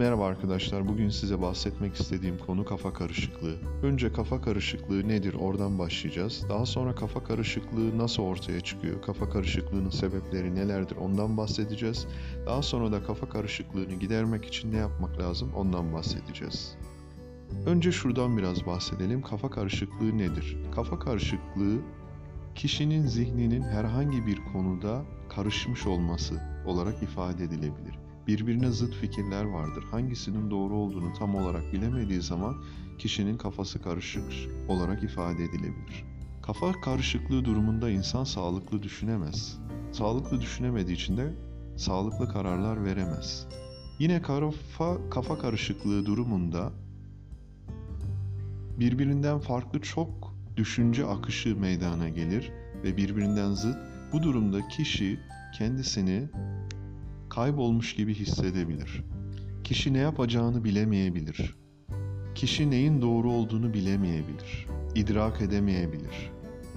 [0.00, 0.88] Merhaba arkadaşlar.
[0.88, 3.56] Bugün size bahsetmek istediğim konu kafa karışıklığı.
[3.82, 5.34] Önce kafa karışıklığı nedir?
[5.34, 6.44] Oradan başlayacağız.
[6.48, 9.02] Daha sonra kafa karışıklığı nasıl ortaya çıkıyor?
[9.02, 10.96] Kafa karışıklığının sebepleri nelerdir?
[10.96, 12.06] Ondan bahsedeceğiz.
[12.46, 15.50] Daha sonra da kafa karışıklığını gidermek için ne yapmak lazım?
[15.56, 16.76] Ondan bahsedeceğiz.
[17.66, 19.22] Önce şuradan biraz bahsedelim.
[19.22, 20.56] Kafa karışıklığı nedir?
[20.74, 21.78] Kafa karışıklığı
[22.54, 26.34] kişinin zihninin herhangi bir konuda karışmış olması
[26.66, 27.99] olarak ifade edilebilir
[28.30, 29.84] birbirine zıt fikirler vardır.
[29.90, 32.56] Hangisinin doğru olduğunu tam olarak bilemediği zaman
[32.98, 34.24] kişinin kafası karışık
[34.68, 36.04] olarak ifade edilebilir.
[36.42, 39.58] Kafa karışıklığı durumunda insan sağlıklı düşünemez.
[39.92, 41.34] Sağlıklı düşünemediği için de
[41.76, 43.46] sağlıklı kararlar veremez.
[43.98, 46.72] Yine kafa, kafa karışıklığı durumunda
[48.80, 52.52] birbirinden farklı çok düşünce akışı meydana gelir
[52.84, 53.76] ve birbirinden zıt.
[54.12, 55.20] Bu durumda kişi
[55.58, 56.28] kendisini
[57.30, 59.04] kaybolmuş gibi hissedebilir.
[59.64, 61.56] Kişi ne yapacağını bilemeyebilir.
[62.34, 64.66] Kişi neyin doğru olduğunu bilemeyebilir.
[64.94, 66.30] İdrak edemeyebilir.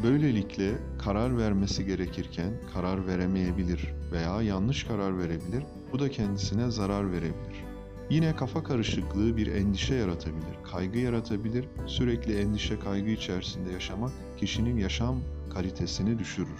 [0.04, 5.64] Böylelikle karar vermesi gerekirken karar veremeyebilir veya yanlış karar verebilir.
[5.92, 7.64] Bu da kendisine zarar verebilir.
[8.10, 11.66] Yine kafa karışıklığı bir endişe yaratabilir, kaygı yaratabilir.
[11.88, 15.20] Sürekli endişe kaygı içerisinde yaşamak kişinin yaşam
[15.54, 16.60] kalitesini düşürür.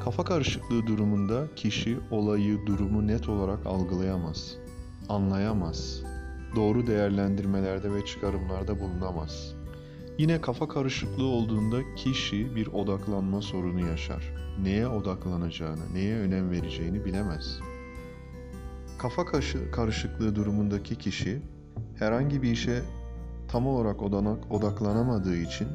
[0.00, 4.56] Kafa karışıklığı durumunda kişi olayı, durumu net olarak algılayamaz,
[5.08, 6.02] anlayamaz,
[6.56, 9.54] doğru değerlendirmelerde ve çıkarımlarda bulunamaz.
[10.18, 14.34] Yine kafa karışıklığı olduğunda kişi bir odaklanma sorunu yaşar.
[14.62, 17.58] Neye odaklanacağını, neye önem vereceğini bilemez.
[18.98, 19.24] Kafa
[19.72, 21.42] karışıklığı durumundaki kişi
[21.98, 22.82] herhangi bir işe
[23.48, 24.02] tam olarak
[24.50, 25.68] odaklanamadığı için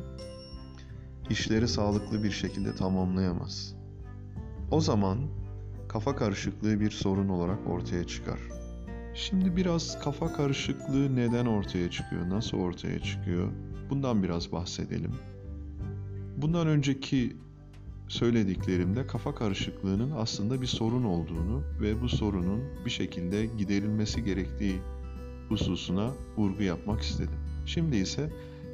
[1.29, 3.78] işleri sağlıklı bir şekilde tamamlayamaz.
[4.71, 5.17] O zaman
[5.87, 8.39] kafa karışıklığı bir sorun olarak ortaya çıkar.
[9.13, 13.51] Şimdi biraz kafa karışıklığı neden ortaya çıkıyor, nasıl ortaya çıkıyor?
[13.89, 15.11] Bundan biraz bahsedelim.
[16.37, 17.37] Bundan önceki
[18.07, 24.79] söylediklerimde kafa karışıklığının aslında bir sorun olduğunu ve bu sorunun bir şekilde giderilmesi gerektiği
[25.49, 27.39] hususuna vurgu yapmak istedim.
[27.65, 28.29] Şimdi ise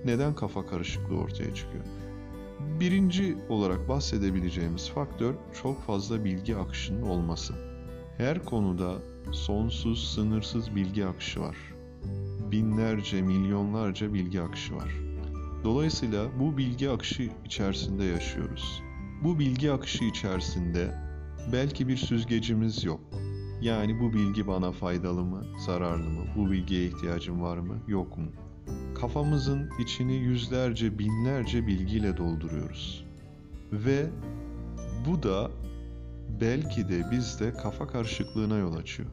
[0.06, 1.84] neden kafa karışıklığı ortaya çıkıyor?
[2.60, 7.54] Birinci olarak bahsedebileceğimiz faktör çok fazla bilgi akışının olması.
[8.18, 8.96] Her konuda
[9.32, 11.58] sonsuz, sınırsız bilgi akışı var.
[12.52, 14.96] Binlerce, milyonlarca bilgi akışı var.
[15.64, 18.82] Dolayısıyla bu bilgi akışı içerisinde yaşıyoruz.
[19.24, 20.96] Bu bilgi akışı içerisinde
[21.52, 23.00] belki bir süzgecimiz yok.
[23.62, 26.26] Yani bu bilgi bana faydalı mı, zararlı mı?
[26.36, 28.26] Bu bilgiye ihtiyacım var mı, yok mu?
[29.06, 33.06] Kafamızın içini yüzlerce, binlerce bilgiyle dolduruyoruz.
[33.72, 34.06] Ve
[35.08, 35.52] bu da
[36.42, 39.10] belki de bizde kafa karışıklığına yol açıyor.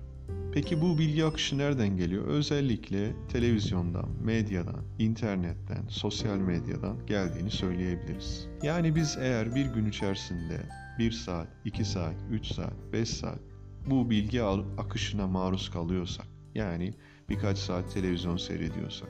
[0.54, 2.26] Peki bu bilgi akışı nereden geliyor?
[2.26, 8.48] Özellikle televizyondan, medyadan, internetten, sosyal medyadan geldiğini söyleyebiliriz.
[8.62, 10.60] Yani biz eğer bir gün içerisinde
[10.98, 13.38] 1 saat, 2 saat, 3 saat, 5 saat
[13.86, 14.42] bu bilgi
[14.78, 16.94] akışına maruz kalıyorsak, yani
[17.28, 19.08] birkaç saat televizyon seyrediyorsak,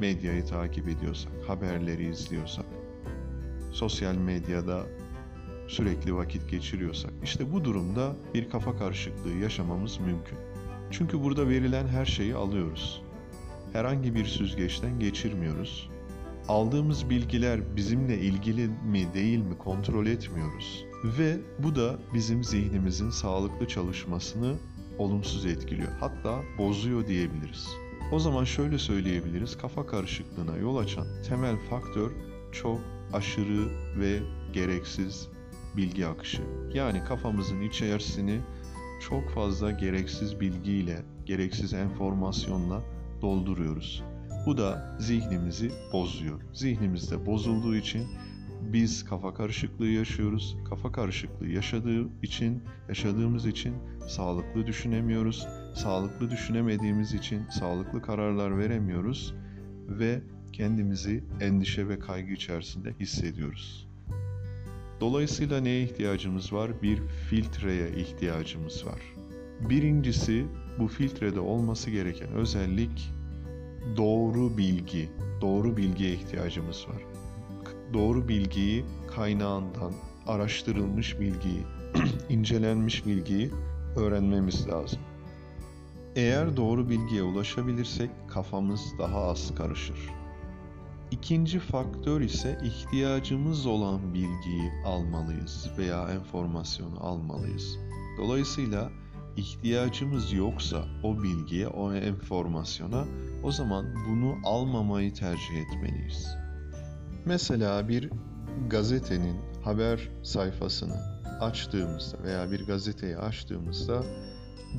[0.00, 2.66] medyayı takip ediyorsak, haberleri izliyorsak,
[3.72, 4.86] sosyal medyada
[5.68, 10.38] sürekli vakit geçiriyorsak, işte bu durumda bir kafa karışıklığı yaşamamız mümkün.
[10.90, 13.02] Çünkü burada verilen her şeyi alıyoruz.
[13.72, 15.90] Herhangi bir süzgeçten geçirmiyoruz.
[16.48, 20.84] Aldığımız bilgiler bizimle ilgili mi değil mi kontrol etmiyoruz.
[21.04, 24.54] Ve bu da bizim zihnimizin sağlıklı çalışmasını
[24.98, 25.92] olumsuz etkiliyor.
[26.00, 27.68] Hatta bozuyor diyebiliriz.
[28.12, 29.58] O zaman şöyle söyleyebiliriz.
[29.58, 32.10] Kafa karışıklığına yol açan temel faktör
[32.52, 32.80] çok
[33.12, 33.68] aşırı
[34.00, 34.18] ve
[34.52, 35.28] gereksiz
[35.76, 36.42] bilgi akışı.
[36.74, 38.40] Yani kafamızın içerisini
[39.08, 42.82] çok fazla gereksiz bilgiyle, gereksiz enformasyonla
[43.22, 44.02] dolduruyoruz.
[44.46, 46.40] Bu da zihnimizi bozuyor.
[46.52, 48.06] Zihnimizde bozulduğu için
[48.72, 50.56] biz kafa karışıklığı yaşıyoruz.
[50.68, 53.74] Kafa karışıklığı yaşadığı için, yaşadığımız için
[54.08, 55.48] sağlıklı düşünemiyoruz.
[55.74, 59.34] Sağlıklı düşünemediğimiz için sağlıklı kararlar veremiyoruz
[59.88, 60.20] ve
[60.52, 63.88] kendimizi endişe ve kaygı içerisinde hissediyoruz.
[65.00, 66.82] Dolayısıyla neye ihtiyacımız var?
[66.82, 66.98] Bir
[67.30, 69.00] filtreye ihtiyacımız var.
[69.68, 70.46] Birincisi
[70.78, 73.10] bu filtrede olması gereken özellik
[73.96, 75.08] doğru bilgi.
[75.40, 77.11] Doğru bilgiye ihtiyacımız var
[77.94, 78.84] doğru bilgiyi
[79.14, 79.92] kaynağından,
[80.26, 81.62] araştırılmış bilgiyi,
[82.28, 83.50] incelenmiş bilgiyi
[83.96, 85.00] öğrenmemiz lazım.
[86.16, 90.10] Eğer doğru bilgiye ulaşabilirsek kafamız daha az karışır.
[91.10, 97.78] İkinci faktör ise ihtiyacımız olan bilgiyi almalıyız veya enformasyonu almalıyız.
[98.18, 98.90] Dolayısıyla
[99.36, 103.04] ihtiyacımız yoksa o bilgiye, o enformasyona
[103.42, 106.41] o zaman bunu almamayı tercih etmeliyiz.
[107.24, 108.10] Mesela bir
[108.70, 110.96] gazetenin haber sayfasını
[111.40, 114.02] açtığımızda veya bir gazeteyi açtığımızda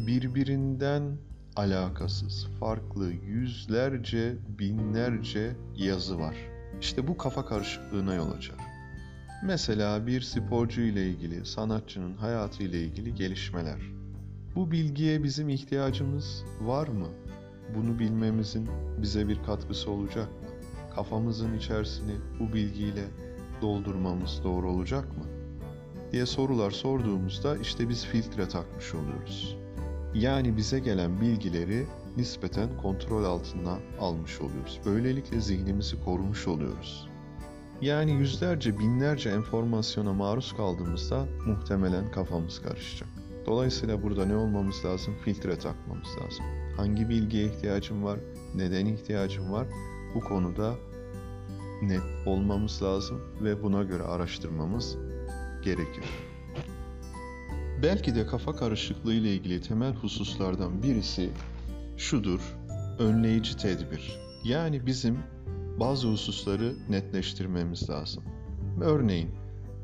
[0.07, 1.18] birbirinden
[1.56, 6.36] alakasız, farklı yüzlerce, binlerce yazı var.
[6.81, 8.57] İşte bu kafa karışıklığına yol açar.
[9.45, 13.80] Mesela bir sporcu ile ilgili, sanatçının hayatı ile ilgili gelişmeler.
[14.56, 17.07] Bu bilgiye bizim ihtiyacımız var mı?
[17.75, 18.69] Bunu bilmemizin
[19.01, 20.43] bize bir katkısı olacak mı?
[20.95, 23.04] Kafamızın içerisini bu bilgiyle
[23.62, 25.24] doldurmamız doğru olacak mı?
[26.13, 29.57] diye sorular sorduğumuzda işte biz filtre takmış oluyoruz.
[30.13, 31.86] Yani bize gelen bilgileri
[32.18, 34.80] nispeten kontrol altına almış oluyoruz.
[34.86, 37.10] Böylelikle zihnimizi korumuş oluyoruz.
[37.81, 43.10] Yani yüzlerce, binlerce enformasyona maruz kaldığımızda muhtemelen kafamız karışacak.
[43.45, 45.16] Dolayısıyla burada ne olmamız lazım?
[45.25, 46.45] Filtre takmamız lazım.
[46.78, 48.19] Hangi bilgiye ihtiyacım var?
[48.56, 49.68] Neden ihtiyacım var?
[50.15, 50.75] Bu konuda
[51.81, 54.98] net olmamız lazım ve buna göre araştırmamız
[55.63, 56.04] gerekir.
[57.83, 61.30] Belki de kafa karışıklığı ile ilgili temel hususlardan birisi
[61.98, 62.56] şudur,
[63.00, 64.19] önleyici tedbir.
[64.44, 65.18] Yani bizim
[65.80, 68.24] bazı hususları netleştirmemiz lazım.
[68.81, 69.30] Örneğin,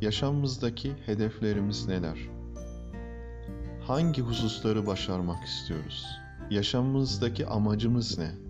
[0.02, 2.18] yaşamımızdaki hedeflerimiz neler?
[3.88, 6.06] Hangi hususları başarmak istiyoruz?
[6.50, 8.49] Yaşamımızdaki amacımız ne?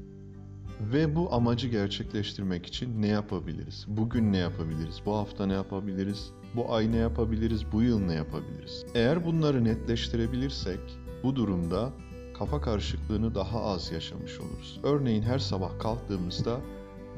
[0.79, 3.85] Ve bu amacı gerçekleştirmek için ne yapabiliriz?
[3.87, 5.01] Bugün ne yapabiliriz?
[5.05, 6.31] Bu hafta ne yapabiliriz?
[6.55, 7.71] Bu ay ne yapabiliriz?
[7.71, 8.85] Bu yıl ne yapabiliriz?
[8.95, 10.79] Eğer bunları netleştirebilirsek
[11.23, 11.93] bu durumda
[12.37, 14.79] kafa karışıklığını daha az yaşamış oluruz.
[14.83, 16.59] Örneğin her sabah kalktığımızda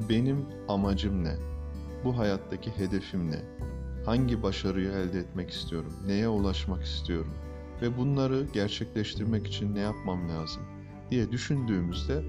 [0.10, 1.36] benim amacım ne?
[2.04, 3.40] Bu hayattaki hedefim ne?
[4.06, 5.94] Hangi başarıyı elde etmek istiyorum?
[6.08, 7.34] Neye ulaşmak istiyorum?
[7.82, 10.64] Ve bunları gerçekleştirmek için ne yapmam lazım
[11.12, 12.24] diye düşündüğümüzde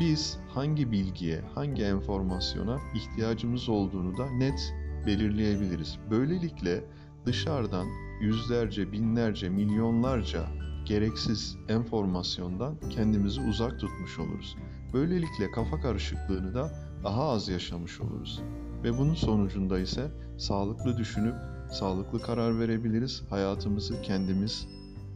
[0.00, 4.74] biz hangi bilgiye, hangi enformasyona ihtiyacımız olduğunu da net
[5.06, 5.98] belirleyebiliriz.
[6.10, 6.84] Böylelikle
[7.26, 7.86] dışarıdan
[8.20, 10.46] yüzlerce, binlerce, milyonlarca
[10.84, 14.56] gereksiz enformasyondan kendimizi uzak tutmuş oluruz.
[14.92, 16.72] Böylelikle kafa karışıklığını da
[17.04, 18.42] daha az yaşamış oluruz.
[18.84, 21.34] Ve bunun sonucunda ise sağlıklı düşünüp
[21.72, 23.22] sağlıklı karar verebiliriz.
[23.30, 24.68] Hayatımızı kendimiz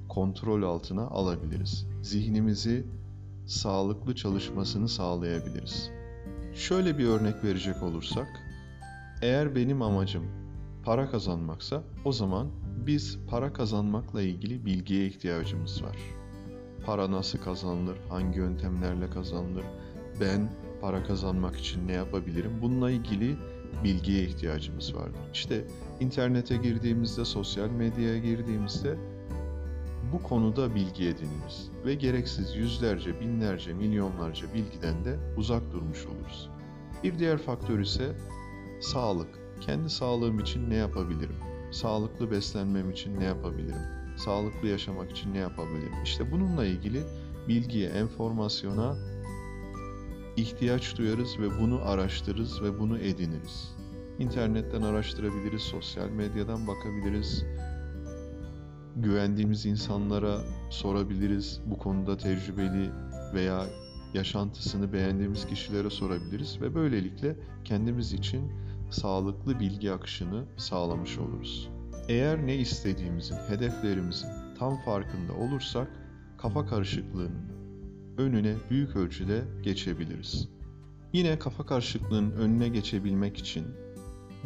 [0.09, 1.87] kontrol altına alabiliriz.
[2.03, 2.87] Zihnimizi
[3.49, 5.91] sağlıklı çalışmasını sağlayabiliriz.
[6.55, 8.29] Şöyle bir örnek verecek olursak,
[9.23, 10.25] eğer benim amacım
[10.85, 12.49] para kazanmaksa o zaman
[12.87, 15.97] biz para kazanmakla ilgili bilgiye ihtiyacımız var.
[16.87, 19.65] Para nasıl kazanılır, hangi yöntemlerle kazanılır,
[20.21, 20.49] ben
[20.81, 22.53] para kazanmak için ne yapabilirim?
[22.63, 23.37] Bununla ilgili
[23.85, 25.21] bilgiye ihtiyacımız vardır.
[25.33, 25.65] İşte
[26.01, 28.99] internete girdiğimizde, sosyal medyaya girdiğimizde
[30.13, 36.51] bu konuda bilgi ediniriz ve gereksiz yüzlerce, binlerce, milyonlarca bilgiden de uzak durmuş oluruz.
[37.05, 38.17] Bir diğer faktör ise
[38.81, 39.29] sağlık.
[39.61, 41.37] Kendi sağlığım için ne yapabilirim?
[41.71, 43.83] Sağlıklı beslenmem için ne yapabilirim?
[44.17, 46.03] Sağlıklı yaşamak için ne yapabilirim?
[46.05, 47.03] İşte bununla ilgili
[47.49, 48.97] bilgiye, enformasyona
[50.37, 53.75] ihtiyaç duyarız ve bunu araştırırız ve bunu ediniriz.
[54.19, 57.45] İnternetten araştırabiliriz, sosyal medyadan bakabiliriz,
[59.03, 60.39] güvendiğimiz insanlara
[60.71, 61.61] sorabiliriz.
[61.67, 62.91] Bu konuda tecrübeli
[63.35, 63.67] veya
[64.15, 68.53] yaşantısını beğendiğimiz kişilere sorabiliriz ve böylelikle kendimiz için
[68.91, 71.69] sağlıklı bilgi akışını sağlamış oluruz.
[72.09, 75.89] Eğer ne istediğimizin, hedeflerimizin tam farkında olursak
[76.39, 77.59] kafa karışıklığının
[78.19, 80.49] önüne büyük ölçüde geçebiliriz.
[81.13, 83.65] Yine kafa karışıklığının önüne geçebilmek için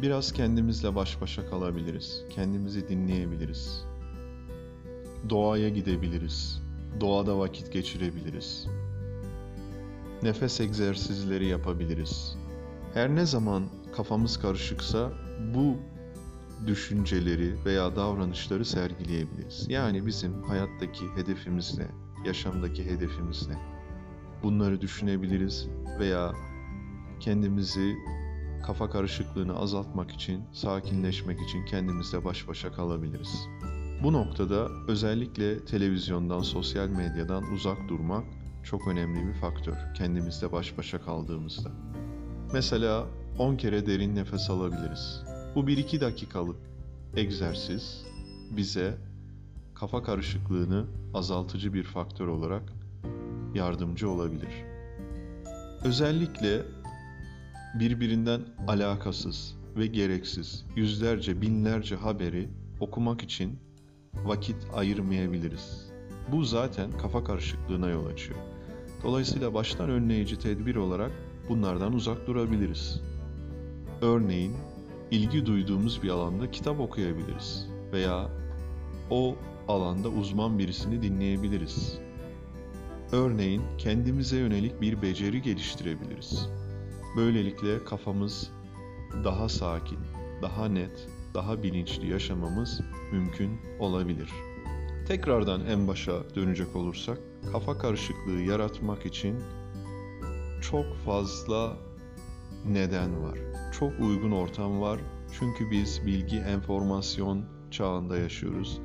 [0.01, 2.23] biraz kendimizle baş başa kalabiliriz.
[2.29, 3.92] Kendimizi dinleyebiliriz
[5.29, 6.61] doğaya gidebiliriz.
[6.99, 8.67] Doğada vakit geçirebiliriz.
[10.23, 12.35] Nefes egzersizleri yapabiliriz.
[12.93, 13.63] Her ne zaman
[13.95, 15.11] kafamız karışıksa
[15.55, 15.77] bu
[16.67, 19.65] düşünceleri veya davranışları sergileyebiliriz.
[19.69, 21.87] Yani bizim hayattaki hedefimiz ne?
[22.25, 23.55] Yaşamdaki hedefimiz ne?
[24.43, 25.67] Bunları düşünebiliriz
[25.99, 26.33] veya
[27.19, 27.95] kendimizi
[28.65, 33.47] kafa karışıklığını azaltmak için, sakinleşmek için kendimizle baş başa kalabiliriz.
[34.03, 38.23] Bu noktada özellikle televizyondan, sosyal medyadan uzak durmak
[38.63, 41.71] çok önemli bir faktör kendimizle baş başa kaldığımızda.
[42.53, 43.07] Mesela
[43.39, 45.23] 10 kere derin nefes alabiliriz.
[45.55, 46.55] Bu 1-2 dakikalık
[47.15, 48.05] egzersiz
[48.57, 48.97] bize
[49.75, 52.73] kafa karışıklığını azaltıcı bir faktör olarak
[53.55, 54.65] yardımcı olabilir.
[55.83, 56.61] Özellikle
[57.79, 63.59] birbirinden alakasız ve gereksiz yüzlerce binlerce haberi okumak için
[64.25, 65.89] vakit ayırmayabiliriz.
[66.31, 68.39] Bu zaten kafa karışıklığına yol açıyor.
[69.03, 71.11] Dolayısıyla baştan önleyici tedbir olarak
[71.49, 73.01] bunlardan uzak durabiliriz.
[74.01, 74.53] Örneğin
[75.11, 78.29] ilgi duyduğumuz bir alanda kitap okuyabiliriz veya
[79.09, 79.35] o
[79.67, 81.97] alanda uzman birisini dinleyebiliriz.
[83.11, 86.49] Örneğin kendimize yönelik bir beceri geliştirebiliriz.
[87.17, 88.51] Böylelikle kafamız
[89.23, 89.99] daha sakin,
[90.41, 94.29] daha net, daha bilinçli yaşamamız mümkün olabilir.
[95.07, 97.17] Tekrardan en başa dönecek olursak,
[97.51, 99.35] kafa karışıklığı yaratmak için
[100.61, 101.77] çok fazla
[102.67, 103.39] neden var.
[103.79, 104.99] Çok uygun ortam var.
[105.39, 108.81] Çünkü biz bilgi, enformasyon çağında yaşıyoruz.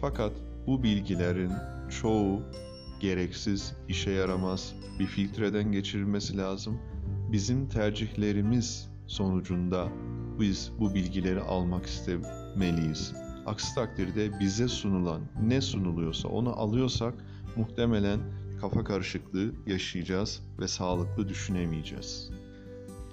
[0.00, 0.32] Fakat
[0.66, 1.52] bu bilgilerin
[2.00, 2.42] çoğu
[3.00, 6.78] gereksiz, işe yaramaz, bir filtreden geçirilmesi lazım.
[7.32, 9.88] Bizim tercihlerimiz sonucunda
[10.40, 13.12] biz bu bilgileri almak istemeliyiz.
[13.46, 17.14] Aksi takdirde bize sunulan ne sunuluyorsa onu alıyorsak
[17.56, 18.20] muhtemelen
[18.60, 22.30] kafa karışıklığı yaşayacağız ve sağlıklı düşünemeyeceğiz.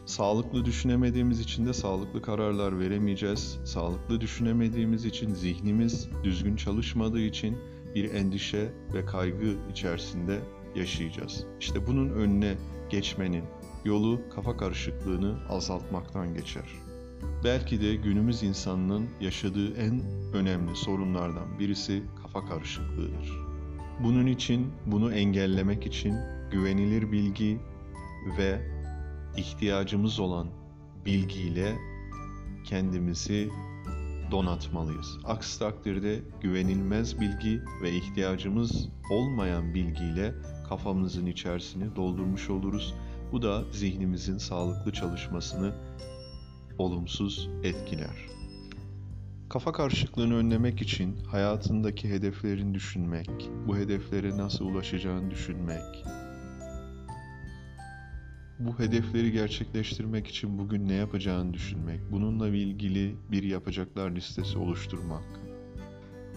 [0.06, 3.60] Sağlıklı düşünemediğimiz için de sağlıklı kararlar veremeyeceğiz.
[3.66, 7.58] Sağlıklı düşünemediğimiz için zihnimiz düzgün çalışmadığı için
[7.96, 10.40] bir endişe ve kaygı içerisinde
[10.76, 11.46] yaşayacağız.
[11.60, 12.58] İşte bunun önüne
[12.90, 13.44] geçmenin
[13.86, 16.89] yolu kafa karışıklığını azaltmaktan geçer.
[17.44, 20.02] Belki de günümüz insanının yaşadığı en
[20.34, 23.50] önemli sorunlardan birisi kafa karışıklığıdır.
[24.04, 26.16] Bunun için, bunu engellemek için
[26.52, 27.60] güvenilir bilgi
[28.38, 28.62] ve
[29.38, 30.48] ihtiyacımız olan
[31.06, 31.76] bilgiyle
[32.66, 33.50] kendimizi
[34.32, 35.18] donatmalıyız.
[35.26, 40.34] Aksi takdirde güvenilmez bilgi ve ihtiyacımız olmayan bilgiyle
[40.70, 42.94] kafamızın içerisini doldurmuş oluruz.
[43.32, 45.74] Bu da zihnimizin sağlıklı çalışmasını
[46.80, 48.30] olumsuz etkiler.
[49.50, 56.06] Kafa karışıklığını önlemek için hayatındaki hedeflerini düşünmek, bu hedeflere nasıl ulaşacağını düşünmek,
[58.60, 65.40] bu hedefleri gerçekleştirmek için bugün ne yapacağını düşünmek, bununla ilgili bir yapacaklar listesi oluşturmak,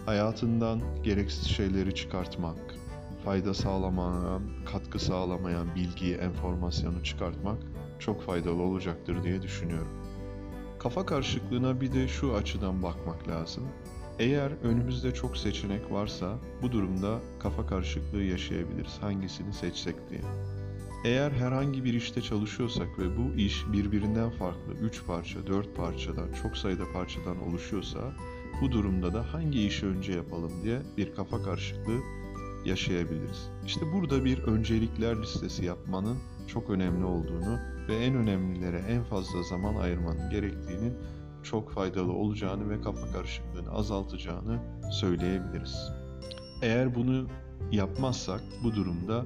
[0.05, 2.75] hayatından gereksiz şeyleri çıkartmak,
[3.25, 7.57] fayda sağlamayan, katkı sağlamayan bilgiyi, enformasyonu çıkartmak
[7.99, 10.02] çok faydalı olacaktır diye düşünüyorum.
[10.83, 13.63] Kafa karışıklığına bir de şu açıdan bakmak lazım.
[14.19, 18.97] Eğer önümüzde çok seçenek varsa bu durumda kafa karışıklığı yaşayabiliriz.
[19.01, 20.21] Hangisini seçsek diye.
[21.05, 26.57] Eğer herhangi bir işte çalışıyorsak ve bu iş birbirinden farklı 3 parça, 4 parçadan, çok
[26.57, 28.13] sayıda parçadan oluşuyorsa
[28.61, 31.99] bu durumda da hangi işi önce yapalım diye bir kafa karışıklığı
[32.65, 33.49] yaşayabiliriz.
[33.65, 39.75] İşte burada bir öncelikler listesi yapmanın çok önemli olduğunu ve en önemlilere en fazla zaman
[39.75, 40.93] ayırmanın gerektiğinin
[41.43, 44.59] çok faydalı olacağını ve kafa karışıklığını azaltacağını
[44.91, 45.91] söyleyebiliriz.
[46.61, 47.27] Eğer bunu
[47.71, 49.25] yapmazsak bu durumda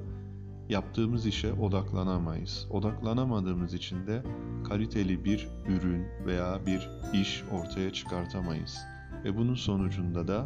[0.69, 2.67] yaptığımız işe odaklanamayız.
[2.71, 4.23] Odaklanamadığımız için de
[4.69, 8.77] kaliteli bir ürün veya bir iş ortaya çıkartamayız.
[9.23, 10.45] Ve bunun sonucunda da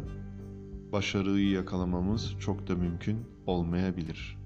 [0.92, 4.41] başarıyı yakalamamız çok da mümkün olmayabilir.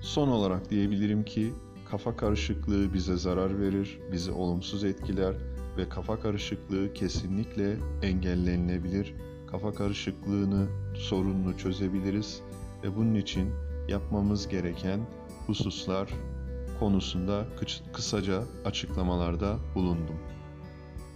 [0.00, 1.52] Son olarak diyebilirim ki
[1.90, 5.34] kafa karışıklığı bize zarar verir, bizi olumsuz etkiler
[5.76, 9.14] ve kafa karışıklığı kesinlikle engellenilebilir.
[9.50, 12.42] Kafa karışıklığını, sorununu çözebiliriz
[12.84, 13.50] ve bunun için
[13.88, 15.00] yapmamız gereken
[15.46, 16.08] hususlar
[16.80, 17.46] konusunda
[17.92, 20.16] kısaca açıklamalarda bulundum.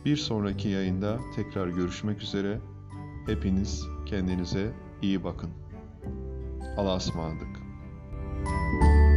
[0.04, 2.60] Bir sonraki yayında tekrar görüşmek üzere.
[3.26, 4.72] Hepiniz kendinize
[5.02, 5.50] iyi bakın.
[6.76, 7.61] Allah'a ısmarladık.
[8.44, 9.11] Música